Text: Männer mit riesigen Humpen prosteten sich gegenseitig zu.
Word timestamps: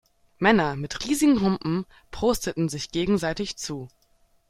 Männer 0.39 0.77
mit 0.77 1.05
riesigen 1.05 1.41
Humpen 1.41 1.85
prosteten 2.09 2.69
sich 2.69 2.89
gegenseitig 2.89 3.55
zu. 3.57 3.87